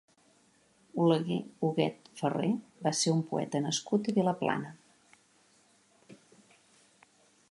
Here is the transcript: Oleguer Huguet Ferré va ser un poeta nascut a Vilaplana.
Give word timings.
Oleguer 1.01 1.35
Huguet 1.65 2.09
Ferré 2.21 2.49
va 2.87 2.95
ser 3.01 3.13
un 3.17 3.21
poeta 3.33 3.61
nascut 3.67 4.11
a 4.11 4.15
Vilaplana. 4.15 4.73